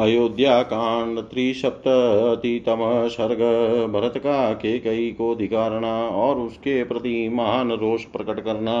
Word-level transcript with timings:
अयोध्याकांड 0.00 1.18
त्रिसप्ततितम 1.20 2.80
सर्ग। 3.08 3.40
भरत 3.92 4.16
का 4.16 4.52
के 4.52 4.78
कई 4.78 5.10
को 5.10 5.34
धिकारना 5.34 5.92
और 6.08 6.38
उसके 6.38 6.82
प्रति 6.84 7.28
महान 7.28 7.72
रोष 7.72 8.04
प्रकट 8.04 8.40
करना। 8.40 8.76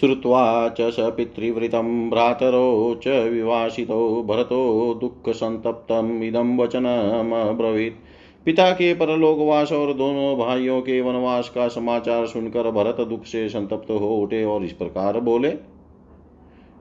श्रुवा 0.00 0.68
च 0.68 0.90
स 0.90 1.10
पितृवृतं 1.16 2.10
भ्रातरो 2.10 3.00
च 3.04 3.08
विवासितो, 3.32 4.22
भरतो 4.22 4.62
दुःखसन्तप्तम् 5.00 6.22
इदं 6.24 6.56
वचनमब्रवीत् 6.58 8.00
पिता 8.46 8.70
के 8.70 8.94
परलोकवास 8.94 9.72
और 9.72 9.92
दोनों 9.94 10.36
भाइयों 10.38 10.80
के 10.80 11.00
वनवास 11.00 11.48
का 11.48 11.68
समाचार 11.68 12.26
सुनकर 12.26 12.70
भरत 12.70 13.06
दुख 13.08 13.24
से 13.24 13.48
संतप्त 13.48 13.90
हो 13.90 14.16
उठे 14.16 14.44
और 14.44 14.64
इस 14.64 14.72
प्रकार 14.72 15.20
बोले 15.20 15.73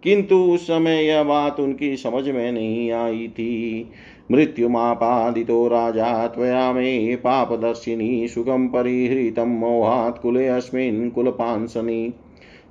किंतु 0.06 0.36
उस 0.44 0.68
समय 0.68 1.04
यह 1.04 1.24
बात 1.24 1.60
उनकी 1.60 1.96
समझ 1.98 2.28
में 2.30 2.52
नहीं 2.52 2.92
आई 2.92 3.28
थी। 3.28 3.92
मृत्युमापादितो 4.32 5.68
राजा 5.68 6.28
त्वया 6.28 6.72
मे 6.74 7.16
पापदर्शिनी 7.16 8.28
सुखं 8.28 8.68
परिहृतं 8.68 9.58
मोहात् 9.60 10.22
कुले 10.22 10.48
अस्मिन् 10.48 11.10
कुलपांसनी। 11.12 12.14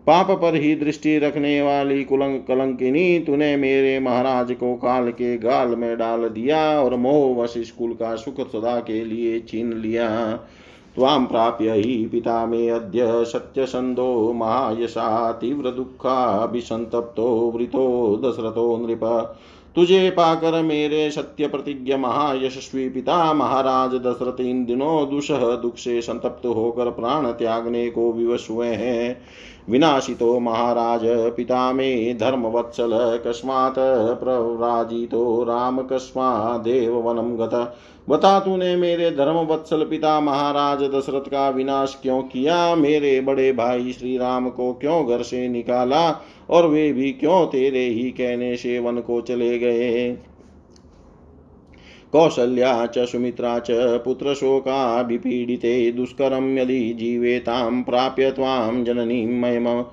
पाप 0.06 0.30
पर 0.30 0.54
ही 0.54 0.74
दृष्टि 0.74 1.18
रखने 1.18 1.60
वाली 1.62 2.02
कुलंक 2.04 2.44
कलंकिनी 2.48 3.18
तूने 3.18 3.56
मेरे 3.56 4.00
महाराज 4.00 4.52
को 4.52 4.74
काल 4.74 5.10
के 5.10 5.36
गाल 5.38 5.68
में 5.68 5.96
डाल 5.98 6.28
दिया 6.28 6.58
और 6.80 6.96
मोह 6.96 7.42
वशिष 7.42 7.70
कुल 7.70 7.92
का 7.92 8.14
सुख 8.16 8.40
सदा 8.48 8.78
के 8.80 9.04
लिए 9.04 9.38
छीन 9.40 9.72
लिया। 9.72 10.08
त्वां 10.96 11.24
प्राप्य 11.26 11.70
हि 11.70 12.08
पिता 12.12 12.46
मे 12.46 12.68
अद्य 12.68 13.24
सत्यसन्धो 13.24 14.32
महायशा 14.32 15.32
तीव्रदुःखाभिसन्तप्तो 15.32 17.26
वृतो 17.56 17.86
दशरथो 18.24 18.76
नृप। 18.76 19.00
तुझे 19.76 20.10
पाकर 20.10 20.62
मेरे 20.62 21.10
सत्य 21.10 21.46
प्रतिज्ञ 21.46 21.96
महायशस्वी 21.96 22.88
पिता 22.88 23.32
महाराज 23.32 23.94
दशरथ 23.94 24.40
इन 24.40 24.64
दिनों 24.64 25.10
दुषह 25.10 25.46
दुख 25.56 25.76
से 25.76 26.00
संतप्त 26.02 26.46
होकर 26.46 26.90
प्राण 26.90 27.26
त्यागने 27.32 27.90
को 27.90 28.12
विवश 28.12 28.50
हुए 28.50 28.68
हैं। 28.68 29.16
विनाशितो 29.70 30.38
महाराज 30.40 31.00
पिता 31.36 31.72
मे 31.72 32.14
धर्मवत्सल 32.14 32.90
कस्मात् 33.26 33.78
प्रव्राजितो 34.20 35.42
राम 35.44 35.80
कस्मादेव 35.82 36.96
वनं 36.98 37.38
गत। 37.38 37.54
बता 38.08 38.40
तूने 38.40 38.76
मेरे 38.76 39.10
धर्म 39.10 39.36
वत्सल 39.36 39.84
पिता 39.84 40.20
महाराज 40.20 40.78
दशरथ 40.78 41.30
का 41.30 41.48
विनाश 41.50 41.98
क्यों 42.02 42.22
किया? 42.22 42.74
मेरे 42.74 43.20
बड़े 43.20 43.52
भाई 43.52 43.92
श्री 43.92 44.18
राम 44.18 44.50
को 44.50 44.72
क्यों 44.72 45.06
घर 45.06 45.22
से 45.22 45.48
निकाला? 45.48 46.24
और 46.50 46.66
वे 46.66 46.92
भी 46.92 47.12
क्यों 47.12 47.46
तेरे 47.46 47.84
ही 47.84 48.10
कहने 48.10 48.56
से 48.56 48.78
वन 48.78 49.00
को 49.00 49.20
चले 49.20 49.58
गए? 49.58 50.16
कौसल्या 52.12 52.86
च, 52.86 52.98
सुमित्रा 52.98 53.58
च, 53.58 53.66
पुत्र 53.70 54.34
शोका 54.34 54.96
पुत्रशोकाभिपीडिते 54.96 55.92
दुष्करं 55.92 56.58
यदि 56.58 56.92
जीवेतां 56.92 57.82
प्राप्य 57.82 58.30
त्वां 58.30 58.84
जननीं 58.84 59.26
मयम 59.26 59.84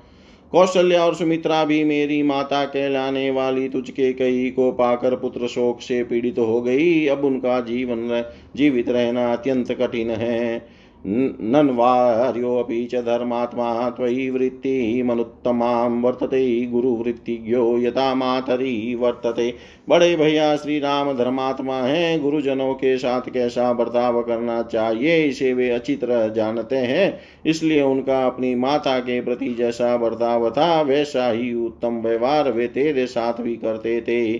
कौशल्या 0.51 1.05
और 1.05 1.15
सुमित्रा 1.15 1.65
भी 1.65 1.83
मेरी 1.83 2.23
माता 2.23 2.65
कहलाने 2.65 3.31
वाली 3.31 3.69
तुझके 3.69 4.13
कई 4.13 4.49
को 4.49 4.71
पाकर 4.71 5.15
पुत्र 5.15 5.47
शोक 5.47 5.81
से 5.81 6.03
पीड़ित 6.03 6.39
हो 6.39 6.61
गई। 6.61 7.07
अब 7.07 7.25
उनका 7.25 7.59
जीवन 7.59 8.25
जीवित 8.55 8.89
रहना 8.89 9.33
अत्यंत 9.33 9.71
कठिन 9.71 10.11
है। 10.11 10.67
नन्वार्योऽपि 11.07 12.85
च 12.85 12.95
धर्मात्मा, 12.95 13.89
त्वयि 13.89 14.29
वृत्तिमनुत्तमां 14.29 15.91
वर्तते। 15.91 16.65
गुरुवृत्तिज्ञो 16.65 17.77
यथा 17.77 18.15
मातरी 18.15 18.95
वर्तते। 18.95 19.53
बड़े 19.91 20.15
भैया 20.15 20.55
श्री 20.55 20.79
राम 20.79 21.17
धर्मात्मा 21.17 21.75
हैं, 21.75 22.21
गुरुजनों 22.21 22.73
के 22.73 22.97
साथ 22.97 23.21
कैसा 23.21 23.73
बर्ताव 23.73 24.21
करना 24.21 24.61
चाहिए, 24.63 25.25
इसे 25.25 25.53
वे 25.53 25.69
अच्छी 25.69 25.95
तरह 25.95 26.27
जानते 26.27 26.75
हैं। 26.75 27.19
इसलिए 27.45 27.81
उनका 27.81 28.25
अपनी 28.27 28.55
माता 28.55 28.99
के 28.99 29.21
प्रति 29.21 29.55
जैसा 29.57 29.97
बर्ताव 29.97 30.49
था, 30.49 30.81
वैसा 30.81 31.31
ही 31.31 31.53
उत्तम 31.53 32.01
व्यवहार 32.01 32.51
वे 32.51 32.67
तेरे 32.67 33.05
साथ 33.05 33.41
भी 33.41 33.55
करते 33.55 34.01
थे। 34.01 34.33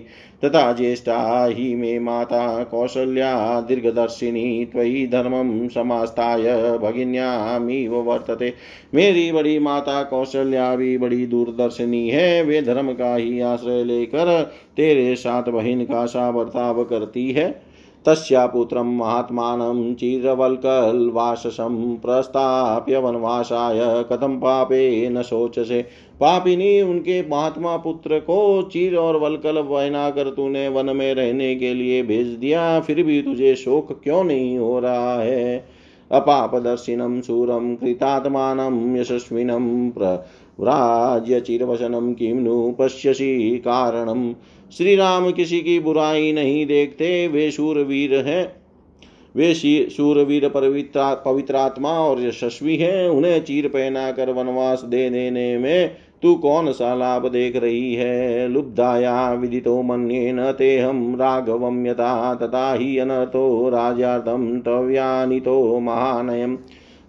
तथा 0.44 0.72
ज्येष्ठा 0.72 1.46
ही 1.46 1.74
मे 1.74 1.98
माता 1.98 2.64
कौसल्या 2.64 3.60
दीर्घदर्शिनी, 3.60 4.64
त्वयि 4.64 5.06
धर्मं 5.06 5.68
समास्ताय 5.68 6.78
भगिन्यामिव 6.78 7.94
वर्तते। 7.94 8.52
मेरी 8.94 9.32
बड़ी 9.32 9.58
माता 9.58 10.02
कौशल्या 10.02 10.76
भी 10.76 10.98
बड़ी 10.98 11.26
दूरदर्शिनी 11.26 12.08
है, 12.08 12.42
वे 12.42 12.62
धर्म 12.62 12.92
का 12.92 13.16
ही 13.16 13.40
आश्रय 13.40 13.84
लेकर 13.84 14.52
तेरे 14.76 15.16
साथ 15.16 15.42
बहिन 15.42 15.84
का 15.84 16.06
सा 16.06 16.30
बर्ताव 16.30 16.84
करती 16.84 17.32
है। 17.32 17.72
तस्या 18.04 18.46
पुत्रं 18.46 18.96
महात्मानं 18.96 19.94
चिरवल्कल्वाससं 19.94 21.96
प्रस्थाप्य 21.96 22.98
वनवासाय 22.98 24.04
कथं 24.04 24.36
पापे 24.36 25.08
न 25.08 25.22
शोचसे। 25.22 25.86
पापिनी 26.20 26.82
उनके 26.82 27.28
महात्मा 27.28 27.76
पुत्र 27.76 28.18
को 28.18 28.62
चीर 28.62 28.96
और 28.96 29.16
वलकल 29.16 30.10
कर 30.10 30.30
तूने 30.30 30.68
वन 30.68 30.96
में 30.96 31.14
रहने 31.14 31.54
के 31.54 31.74
लिए 31.74 32.02
भेज 32.02 32.26
दिया, 32.26 32.80
फिर 32.80 33.02
भी 33.02 33.22
तुझे 33.22 33.54
शोक 33.54 34.00
क्यों 34.04 34.24
नहीं 34.24 34.58
हो 34.58 34.80
रहा 34.80 35.14
है? 35.14 35.64
अपापदर्शिनं 36.10 37.20
शूरं 37.20 37.76
कृतात्मानं 37.76 38.96
यशस्विनं 38.96 39.90
व्राज्यचिरवसनं 40.58 42.12
किं 42.14 42.34
नु 42.34 42.70
पश्यसि 42.72 43.58
कारणम् 43.58 44.32
श्री 44.72 44.94
राम 44.96 45.30
किसी 45.32 45.60
की 45.60 45.78
बुराई 45.80 46.32
नहीं 46.32 46.66
देखते, 46.66 47.28
वे 47.28 47.50
शूरवीर 47.50 48.14
हैं। 48.18 48.52
वे 49.34 49.54
शूरवीर 49.54 50.48
पवित्रा, 50.48 51.12
पवित्रात्मा 51.14 51.90
और 51.90 52.22
यशस्वी 52.22 52.76
हैं। 52.76 53.08
उन्हें 53.08 53.42
चीर 53.44 53.68
पहना 53.68 54.10
कर 54.12 54.30
वनवास 54.30 54.82
दे 54.82 55.08
देने 55.10 55.58
में 55.58 55.96
तू 56.22 56.34
कौन 56.34 56.72
सा 56.72 56.94
लाभ 56.94 57.26
देख 57.26 57.56
रही 57.56 57.94
है? 57.94 58.48
लुब्धाया 58.48 59.32
विदितो 59.32 59.80
मन्येन 59.82 60.40
तेहम 60.52 61.14
राघवम 61.16 61.86
यथा 61.86 62.34
तथा 62.34 62.72
ही 62.74 62.98
अनर्थो 62.98 63.68
राजार्थम 63.68 64.46
तव्यानितो 64.60 65.80
महानयम 65.80 66.56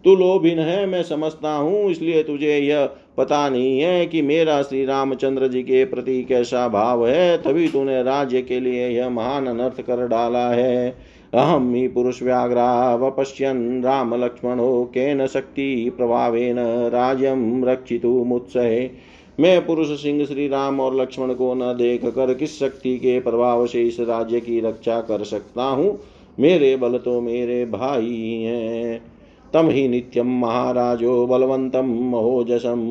तू 0.06 0.16
लोभिन 0.16 0.60
है, 0.60 0.86
मैं 0.86 1.04
समझता 1.04 1.52
हूँ, 1.52 1.90
इसलिए 1.92 2.24
तुझे 2.24 2.58
यह 2.58 2.90
पता 3.18 3.50
नहीं 3.50 3.80
है 3.80 4.06
कि 4.06 4.22
मेरा 4.22 4.62
श्री 4.62 4.86
रामचंद्र 4.86 5.48
जी 5.48 5.64
के 5.64 5.86
प्रति 5.86 6.24
कैसा 6.24 6.68
भाव 6.68 7.08
है, 7.08 7.38
तभी 7.38 7.68
तूने 7.68 8.04
राज्य 8.04 8.42
के 8.42 8.60
लिए 8.60 8.90
यह 8.90 9.10
महान 9.10 9.48
अनर्थ 9.48 9.82
कर 9.82 10.08
डाला 10.08 10.50
है। 10.50 10.98
अहम 11.34 11.74
ही 11.74 11.88
पुरुष 11.88 12.24
व्याघ्रा 12.24 12.96
वपश्यन 12.96 13.84
राम 13.84 14.14
लक्ष्मण 14.14 14.26
लक्ष्मणो 14.26 14.84
केन 14.84 15.28
शक्ति 15.28 15.92
प्रभावेन 15.98 16.60
राज्यम 16.90 17.66
रक्षितु 17.66 18.08
मुत्सहे। 18.08 18.90
मैं 19.40 19.66
पुरुष 19.66 19.88
सिंह 20.04 20.26
श्री 20.26 20.48
राम 20.48 20.80
और 20.80 21.02
लक्ष्मण 21.02 21.34
को 21.34 21.54
न 21.54 21.62
देख 21.62 22.06
कर 22.06 22.34
किस 22.34 22.60
शक्ति 22.60 22.98
के 22.98 23.20
प्रभाव 23.20 23.68
से 23.68 23.84
इस 23.84 24.00
राज्य 24.00 24.40
की 24.40 24.60
रक्षा 24.60 25.02
कर 25.02 25.24
सकता 25.24 25.64
हूँ? 25.64 26.00
मेरे 26.40 26.76
बल 26.76 26.98
तो 26.98 27.22
मेरे 27.22 27.66
भाई 27.66 28.42
हैं। 28.44 29.13
तम 29.54 29.70
हि 29.70 29.88
नित्यं 29.88 30.40
महाराजो 30.40 31.26
बलवन्तं 31.28 32.14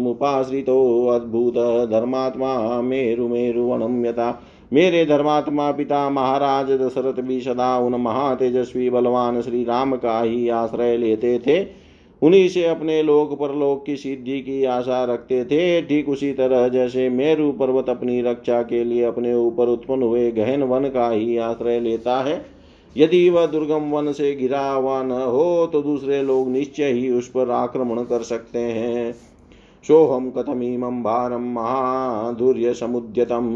उपाश्रितो 0.06 1.06
अद्भुतधर्मात्मा 1.06 2.80
मेरुमेरुवनं 2.82 4.04
यथा 4.06 4.30
मेरे 4.72 5.04
धर्मात्मा 5.06 5.70
पिता 5.72 6.08
महाराज 6.10 6.70
दशरथ 6.72 7.20
भी 7.22 7.40
सदा 7.40 7.76
उन 7.78 7.94
महातेजस्वी 7.94 8.90
बलवान 8.90 9.40
श्री 9.42 9.64
राम 9.64 9.96
का 9.96 10.20
ही 10.20 10.48
आश्रय 10.48 10.96
लेते 10.96 11.38
थे। 11.38 11.60
उन्हीं 12.22 12.48
से 12.48 12.64
अपने 12.66 13.02
लोक 13.02 13.32
परलोक 13.40 13.84
की 13.86 13.96
सिद्धि 13.96 14.40
की 14.40 14.64
आशा 14.64 15.04
रखते 15.04 15.44
थे। 15.44 15.82
ठीक 15.82 16.08
उसी 16.08 16.32
तरह 16.32 16.68
जैसे 16.68 17.08
मेरु 17.08 17.50
पर्वत 17.52 17.88
अपनी 17.88 18.20
रक्षा 18.22 18.62
के 18.62 18.84
लिए 18.84 19.04
अपने 19.04 19.34
ऊपर 19.34 19.68
उत्पन्न 19.68 20.02
हुए 20.02 20.30
गहन 20.32 20.62
वन 20.62 20.88
का 20.88 21.08
ही 21.10 21.36
आश्रय 21.36 21.80
लेता 21.80 22.20
है। 22.22 22.44
यदि 22.96 23.28
वह 23.30 23.46
दुर्गम 23.46 23.90
वन 23.90 24.12
से 24.12 24.34
घिरा 24.34 24.68
हुआ 24.70 25.02
न 25.02 25.10
हो 25.10 25.66
तो 25.66 25.82
दूसरे 25.82 26.22
लोग 26.22 26.48
निश्चय 26.48 26.92
ही 26.92 27.10
उस 27.10 27.28
पर 27.28 27.50
आक्रमण 27.50 28.02
कर 28.02 28.22
सकते 28.22 28.58
हैं। 28.58 29.12
सोहम 29.84 30.30
कथमीमं 30.30 31.02
भारम 31.02 31.52
महाधुर्य 31.52 32.74
समुद्यतम 32.74 33.48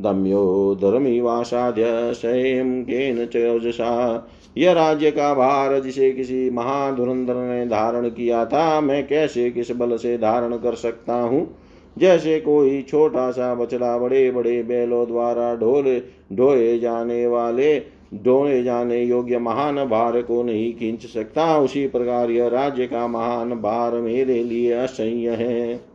दम्यो 0.00 0.74
धर्मीवासाद्य 0.82 1.84
स्वयं 2.14 2.82
केन 2.82 3.24
चौजसा 3.26 4.28
यह 4.58 4.72
राज्य 4.72 5.10
का 5.10 5.32
भार 5.34 5.78
जिसे 5.80 6.10
किसी 6.12 6.48
महाधुरंधर 6.50 7.34
ने 7.34 7.66
धारण 7.66 8.08
किया 8.08 8.44
था, 8.46 8.80
मैं 8.80 9.06
कैसे 9.06 9.50
किस 9.50 9.70
बल 9.70 9.96
से 9.96 10.16
धारण 10.18 10.56
कर 10.56 10.74
सकता 10.74 11.14
हूँ? 11.14 11.46
जैसे 11.98 12.38
कोई 12.40 12.82
छोटा 12.82 13.30
सा 13.30 13.54
बछड़ा 13.54 13.96
बड़े 13.98 14.30
बड़े 14.30 14.62
बैलों 14.62 15.06
द्वारा 15.06 15.54
ढोले, 15.56 15.98
ढोए 16.32 16.78
जाने 16.78 17.26
वाले 17.26 18.01
ढोए 18.14 18.62
जाने 18.62 19.04
योग्य 19.04 19.38
महान 19.38 19.84
भार 19.84 20.22
को 20.22 20.42
नहीं 20.42 20.72
खींच 20.74 21.06
सकता। 21.06 21.58
उसी 21.58 21.86
प्रकार 21.86 22.30
यह 22.30 22.48
राज्य 22.48 22.86
का 22.86 23.06
महान 23.06 23.50
भार 23.50 23.92
मेरे 23.92 24.44
लिए 24.44 24.72
असह्य 24.72 25.30
है। 25.30 25.92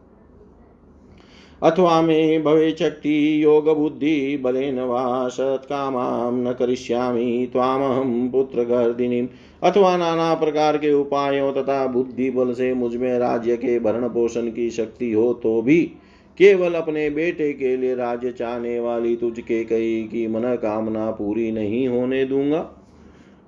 अथवा 1.64 2.02
मे 2.02 2.40
भवे 2.40 2.72
शक्ति, 2.72 3.44
योग 3.44 3.78
बुद्धि 3.78 4.38
बलेन 4.38 4.80
वा 4.80 5.28
सत्कामां 5.28 6.34
न 6.34 6.54
करिष्यामि, 6.54 7.50
त्वामहं 7.54 8.30
पुत्रगर्दिनीम् 8.30 9.28
अथवा 9.64 9.98
नाना 9.98 10.34
प्रकार 10.34 10.78
के 10.78 10.94
उपायों 10.94 11.52
तथा 11.54 11.88
बुद्धि 11.88 12.30
बल 12.30 12.54
से 12.54 12.74
मुझमें 12.74 13.20
राज्य 13.20 13.58
के 13.58 13.80
भरण 13.80 14.08
पोषण 14.08 14.52
की 14.52 14.70
शक्ति 14.70 15.12
हो 15.12 15.34
तो 15.34 15.62
भी 15.62 15.92
केवल 16.38 16.74
अपने 16.74 17.10
बेटे 17.10 17.52
के 17.54 17.76
लिए 17.78 17.96
राज्य 17.96 18.32
चाहने 18.32 18.80
वाली 18.80 19.16
तुझके 19.16 19.64
कही 19.64 20.02
की 20.04 20.28
मन 20.28 20.42
कामना 20.56 21.12
पूरी 21.12 21.52
नहीं 21.52 21.88
होने 21.88 22.26
दूँगा। 22.26 22.70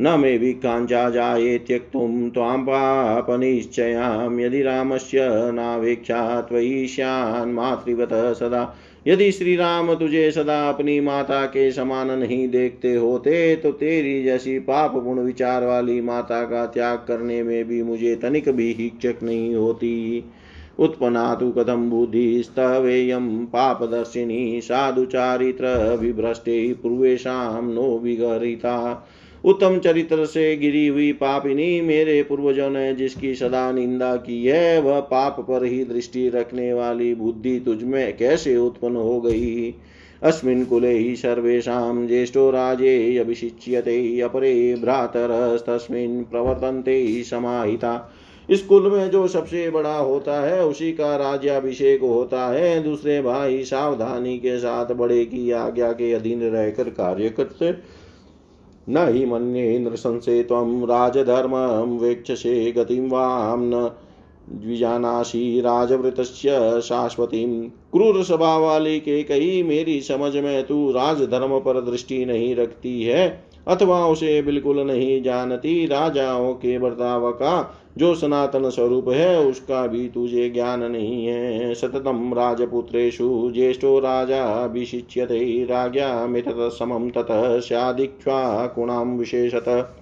न 0.02 0.20
मे 0.20 0.38
विकाञ्चा 0.38 1.10
जाये 1.10 1.58
त्यक्तुं 1.58 2.30
त्वां 2.30 2.58
पापनिश्चयां 2.60 4.40
यदि 4.40 4.62
रामस्य 4.62 5.28
नावेक्षा 5.54 6.42
त्वयि 6.42 6.88
स्यान् 6.88 7.54
मातृवत 7.54 8.10
सदा। 8.36 8.64
यदि 9.08 9.32
श्री 9.32 9.56
राम 9.56 9.94
तुझे 9.96 10.32
सदा 10.32 10.70
अपनी 10.70 11.00
माता 11.00 11.46
के 11.46 11.72
समान 11.72 12.12
नहीं 12.12 12.48
देखते 12.50 12.94
होते 12.96 13.56
तो 13.56 13.72
तेरी 13.72 14.24
जैसी 14.24 14.60
पाप 14.60 14.98
गुण 15.04 15.20
विचार 15.20 15.66
वाली 15.66 16.02
माता 16.02 16.44
का 16.44 16.66
त्याग 16.66 16.98
करने 17.08 17.42
में 17.44 17.68
भी 17.68 17.84
मुझे 17.84 18.16
तनिक 18.16 18.50
भी 18.50 18.72
हिचक 18.74 19.24
नहीं 19.24 19.56
होती। 19.56 20.24
उत्पन्ना 20.80 21.36
तो 21.36 21.52
कथं 21.52 21.90
बुद्धिस्तवेयं 21.90 23.46
पापदर्शिनी 23.46 24.62
साधुचारित्र 24.62 25.98
विभ्रष्टे 26.02 26.74
पूर्वेशा 26.74 27.62
नो 27.62 27.98
विगरिता। 28.00 29.08
उत्तम 29.46 29.78
चरित्र 29.80 30.26
से 30.26 30.56
गिरी 30.58 30.88
हुई 30.88 31.12
पापिनी 31.12 31.82
मेरे 31.82 32.24
पूर्वजों 32.24 32.70
ने 32.70 32.94
जिसकी 32.94 33.36
सदा 33.36 33.72
निंदा 33.72 34.16
की 34.16 34.46
है, 34.46 34.82
वह 34.82 35.00
पाप 35.00 35.40
पर 35.40 35.64
ही 35.64 35.84
दृष्टि 35.84 36.30
रखने 36.30 36.74
वाली 36.74 37.16
बुद्धि 37.16 37.60
तुझमें 37.60 38.18
कैसे 38.18 38.58
उत्पन्न 38.58 38.96
हो 38.96 39.22
गई? 39.22 39.76
अस्मिन् 40.24 40.66
कुले 40.66 40.92
ही 40.92 41.16
सर्वेशा 41.16 42.08
ज्येष्ठो 42.08 42.50
राजे 42.50 43.18
अभिषिच्यते 43.18 44.22
अपरे 44.22 44.76
भ्रातरस्तस्मिन् 44.76 46.24
प्रवर्तन्ते 46.24 47.24
समाहिता। 47.24 48.12
इस 48.50 48.62
कुल 48.62 48.92
में 48.92 49.10
जो 49.12 49.28
सबसे 49.28 49.70
बड़ा 49.70 49.98
होता 49.98 50.42
है, 50.42 50.66
उसी 50.66 50.92
का 50.92 51.16
राज्याभिषेक 51.16 52.02
होता 52.02 52.48
है। 52.48 52.84
दूसरे 52.84 53.22
भाई 53.22 53.64
सावधानी 53.64 54.38
के 54.38 54.58
साथ 54.60 54.94
बड़े 54.94 55.26
की 55.26 55.52
आज्ञा 55.52 55.92
के 55.92 56.14
अधीन 56.14 56.42
रहकर 56.42 56.84
कार्य 56.84 57.30
करते। 57.30 57.72
न 58.90 59.08
हि 59.14 59.26
मन्ये 59.26 59.80
नृशंसे 59.80 60.44
त्वं 60.44 60.82
राजधर्मं 60.84 61.98
वेक्षसे 62.00 62.72
गतिं 62.72 63.10
वां 63.10 63.58
न 63.60 63.92
द्विजानाशी 64.52 65.62
राजवृतस्य 65.62 66.82
शाश्वतीं। 66.82 67.64
क्रूर 67.64 68.24
स्वभाव 68.24 68.64
वाली 68.64 69.00
के 69.00 69.24
कही, 69.24 69.64
मेरी 69.64 70.02
समझ 70.02 70.36
में 70.36 70.64
तू 70.68 70.92
राजधर्म 70.92 71.60
पर 71.60 71.82
दृष्टि 71.82 72.26
नहीं 72.26 72.56
रखती 72.56 73.04
है, 73.04 73.44
अथवा 73.68 74.08
उसे 74.08 74.42
बिल्कुल 74.42 74.80
नहीं 74.80 75.22
जानती। 75.24 75.86
राजाओं 75.86 76.54
के 76.54 76.80
बर्ताव 76.80 77.32
का 77.32 77.79
जो 78.00 78.16
सनातन 78.16 78.70
स्वरूप 78.70 79.10
है, 79.10 79.40
उसका 79.40 79.88
भी 79.88 80.10
तुझे 80.10 80.50
ज्ञान 80.50 80.84
नहीं 80.84 81.26
है। 81.26 81.74
सततम 81.74 82.34
राजपुत्रेषु, 82.34 83.52
ज्येष्ठो 83.54 84.00
राजा 84.00 84.66
विशिच्यते 84.66 85.64
राज्ञा 85.64 86.28
मितत 86.28 86.56
समम 86.58 87.10
ततः 87.10 87.60
स्यादिक्ष्वाकुणाम 87.60 89.18
विशेषत। 89.18 89.96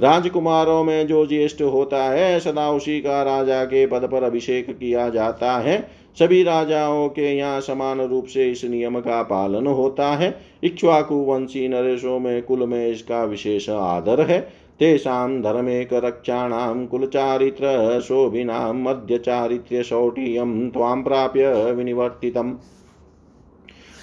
राजकुमारों 0.00 0.84
में 0.84 1.06
जो 1.06 1.26
ज्येष्ठ 1.26 1.62
होता 1.62 2.02
है, 2.04 2.40
सदा 2.40 2.70
उसी 2.70 3.00
का 3.00 3.22
राजा 3.22 3.64
के 3.64 3.86
पद 3.86 4.08
पर 4.12 4.22
अभिषेक 4.22 4.70
किया 4.70 5.08
जाता 5.08 5.58
है। 5.58 6.04
सभी 6.18 6.42
राजाओं 6.42 7.08
के 7.08 7.36
यहाँ 7.36 7.60
समान 7.60 8.00
रूप 8.00 8.26
से 8.26 8.50
इस 8.50 8.64
नियम 8.64 9.00
का 9.00 9.22
पालन 9.22 9.66
होता 9.66 10.08
है। 10.08 10.36
इक्ष्वाकु, 10.64 11.14
वंशी, 11.14 11.68
नरेशों 11.68 12.18
में 12.18 12.42
कुल 12.42 12.66
में 12.66 12.88
इसका 12.88 13.24
विशेष 13.24 13.70
आदर 13.70 14.20
है। 14.20 14.63
तेषां 14.80 15.42
धर्मेकरक्षाणां 15.42 16.86
कुलचारित्र 16.86 18.00
शोभिनां 18.00 18.74
मध्यचारित्र्यशौटियं 18.74 20.70
त्वां 20.70 21.02
प्राप्य 21.02 21.72
विनिवर्तितम्। 21.72 22.54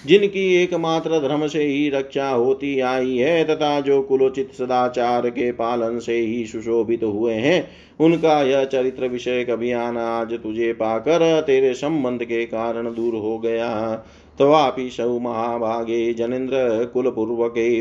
जिनकी 0.08 0.56
एकमात्र 0.64 1.20
धर्म 1.20 1.48
से 1.48 1.64
ही 1.64 1.90
रक्षा 1.90 2.30
होती 2.30 2.80
आई 2.80 3.18
है, 3.18 3.44
तथा 3.44 3.80
जो 3.82 4.02
कुलोचित 4.02 4.54
सदाचार 4.54 5.30
के 5.30 5.52
पालन 5.52 6.00
से 6.00 6.14
ही 6.14 6.46
सुशोभित 6.46 7.04
हुए 7.04 7.34
हैं, 7.34 7.68
उनका 8.00 8.42
यह 8.42 8.64
चरित्र 8.64 9.08
विषय 9.08 9.44
अभियान 9.44 9.98
आज 9.98 10.34
तुझे 10.34 10.74
पाकर 10.74 11.42
तेरे 11.42 11.74
संबंध 11.74 12.24
के 12.24 12.46
कारण 12.46 12.94
दूर 12.94 13.16
हो 13.16 13.40
गया। 13.40 14.04
तवापि 14.42 14.90
सौ 14.90 15.20
महाभागे 15.20 16.14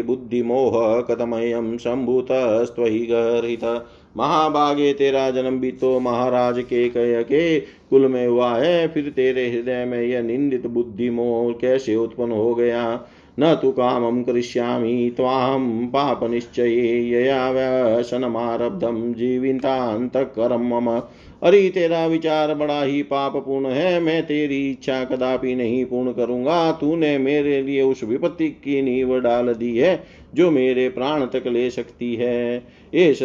बुद्धिमोह 0.02 0.74
कथमयं 1.00 1.76
सम्भूतस्त्वयि 1.78 2.98
गर्हित 3.06 3.64
महाभागे 4.16 4.92
तेरा 4.92 5.30
जन्म 5.30 5.58
भी 5.60 5.70
तो 5.72 5.98
महाराज 6.00 6.58
के 6.60 6.88
कय 6.88 7.22
के 7.22 7.60
कुल 7.60 8.06
में 8.08 8.26
हुआ 8.26 8.50
है, 8.54 8.88
फिर 8.88 9.08
तेरे 9.10 9.48
हृदय 9.50 9.84
में 9.84 10.02
यह 10.02 10.22
निंदित 10.22 10.66
बुद्धिमोह 10.66 11.52
कैसे 11.52 11.96
उत्पन्न 11.96 12.32
हो 12.32 12.54
गया? 12.54 12.84
न 13.40 13.54
तु 13.54 13.70
कामं 13.70 14.22
करिष्यामि 14.22 15.14
त्वां 15.16 15.86
पापनिश्चये 15.86 17.10
व्यसनमारब्धं 17.32 19.14
जीवितान्तकरं 19.14 20.68
मम। 20.68 21.02
अरे, 21.42 21.70
तेरा 21.70 22.06
विचार 22.06 22.54
बड़ा 22.54 22.82
ही 22.82 23.02
पाप 23.02 23.36
पूर्ण 23.36 23.66
है, 23.66 24.00
मैं 24.00 24.26
तेरी 24.26 24.70
इच्छा 24.70 25.04
कदापि 25.04 25.54
नहीं 25.54 25.84
पूर्ण 25.84 26.12
करूँगा। 26.12 26.72
तूने 26.72 27.18
मेरे 27.18 27.62
लिए 27.62 27.82
उस 27.82 28.04
विपत्ति 28.04 28.48
की 28.48 28.82
नींव 28.82 29.20
डाल 29.20 29.54
दी 29.54 29.78
है, 29.78 30.04
जो 30.34 30.50
मेरे 30.50 30.88
प्राण 30.88 31.20
तक 31.26 31.42
ले 31.46 31.70
सकती 31.70 32.14
है। 32.14 32.66
एष 32.94 33.22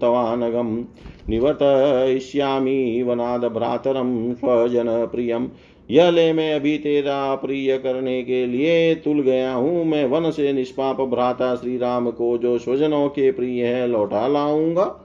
तवानगम 0.00 0.84
निवर्तयिष्यामि 1.28 3.04
वनाद 3.06 3.44
भ्रातरम 3.44 4.32
स्वजन 4.32 4.84
प्रियम 4.88 5.48
यह 5.90 6.10
ले 6.10 6.32
मैं 6.32 6.52
अभी 6.54 6.76
तेरा 6.78 7.34
प्रिय 7.34 7.76
करने 7.78 8.22
के 8.22 8.44
लिए 8.46 8.94
तुल 8.94 9.20
गया 9.20 9.52
हूँ। 9.52 9.84
मैं 9.84 10.04
वन 10.04 10.30
से 10.30 10.52
निष्पाप 10.52 11.00
भ्राता 11.00 11.54
श्री 11.56 11.76
राम 11.78 12.10
को 12.10 12.36
जो 12.38 12.58
स्वजनों 12.58 13.08
के 13.08 13.30
प्रिय 13.32 13.66
है, 13.66 13.86
लौटा 13.88 14.26
लाऊँगा। 14.28 15.04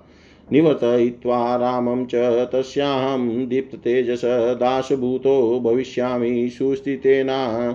निवर्तयित्वा 0.51 1.55
रामं 1.55 2.05
च 2.05 2.15
तस्याहं 2.53 3.47
दीप्ततेजस 3.47 4.21
दासभूतो 4.59 5.59
भविष्यामि 5.59 6.49
सुस्थितेना। 6.49 7.71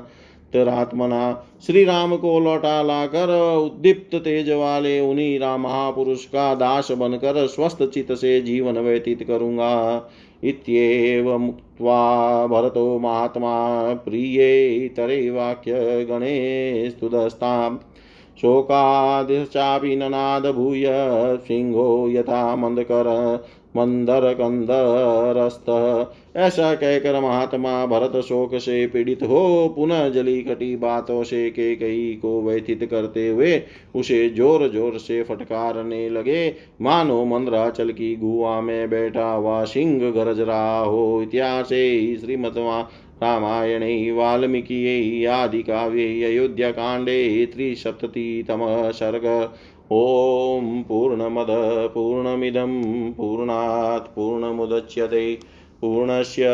तरात्मना 0.52 1.46
श्री 1.66 1.84
राम 1.84 2.16
को 2.16 2.38
लौटा 2.40 2.82
लाकर 2.82 3.30
उद्दीप्त 3.56 4.14
तेज 4.16 4.50
वाले 4.50 4.98
उन्हीं 5.00 5.38
राम 5.38 5.60
महापुरुष 5.60 6.24
का 6.24 6.54
दास 6.54 6.90
बनकर 6.92 7.46
स्वस्थ 7.46 7.82
चित 7.84 8.12
से 8.12 8.40
जीवन 8.40 8.78
व्यतीत 8.78 9.22
करूँगा। 9.22 9.96
इत्येव 10.45 11.37
मुक्त्वा 11.38 12.47
भरतो 12.47 12.99
महात्मा 12.99 13.54
प्रियतरेवाक्य 13.95 15.73
गणेस्तुदस्ताम् 16.04 17.78
शोकादिश्चापि 18.40 19.97
ननाद 19.97 20.47
सिंहो 21.47 22.09
यथा 22.09 22.57
मन्दकर 22.57 23.09
मंदरकंदरस्तः 23.78 26.06
ऐसा 26.40 26.75
कहकर 26.75 27.20
महात्मा 27.20 27.87
भरत 27.87 28.25
शोक 28.25 28.58
से 28.58 28.87
पीड़ित 28.87 29.23
हो 29.23 29.73
पुनः 29.76 30.08
जली 30.08 30.42
कटी 30.42 30.76
बातों 30.76 31.25
से 31.25 31.50
के 31.50 31.76
कई 31.76 32.18
को 32.23 32.42
व्यथित 32.42 32.88
करते 32.90 33.28
हुए 33.28 33.62
उसे 33.94 34.30
ज़ोर 34.30 34.68
ज़ोर 34.68 34.99
से 34.99 35.23
फटकारने 35.23 36.11
लगे। 36.11 36.54
मानो 36.82 37.25
मंदराचल 37.25 37.92
की 37.92 38.16
गुआ 38.16 38.61
में 38.61 38.90
बैठा 38.90 39.30
हुआ 39.30 39.64
सिंह 39.64 40.12
गरज 40.12 40.40
रहा 40.40 40.80
हो। 40.80 41.23
इतिहास 41.23 41.68
श्रीमतवा 42.20 42.90
रामायणे 43.23 44.12
वाल्मीकियै 44.12 45.26
आदिकाव्ये 45.26 46.25
अयोध्याकाण्डे 46.25 47.47
त्रिसप्ततितमः 47.47 48.90
सर्ग। 48.90 49.50
ॐ 49.92 50.83
पूर्णमद, 50.88 51.47
पूर्णमिदं, 51.95 52.73
पूर्णात् 53.12 54.16
पूर्णमुदच्यते। 54.16 55.38
पूर्णस्य 55.80 56.47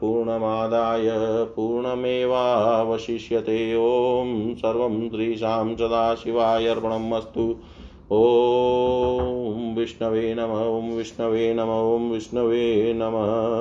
पूर्णमादाय 0.00 1.08
पूर्णमेवावशिष्यते। 1.56 3.74
ॐ 3.74 4.54
सर्वं 4.54 5.08
श्रीशां 5.08 5.76
सदाशिवाय 5.76 6.66
अस्तु 6.66 7.54
ॐ 8.12 9.74
विष्णवे 9.74 10.34
नम, 10.34 10.42
ॐ 10.42 10.96
विष्णवे 10.96 11.54
नम, 11.54 11.62
ॐ 11.62 12.10
विष्णवे 12.10 12.92
नमः। 12.96 13.60